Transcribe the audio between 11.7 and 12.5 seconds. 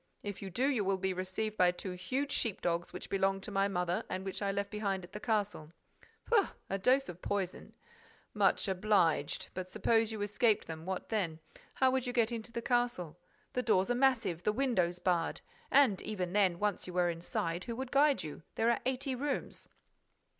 How would you get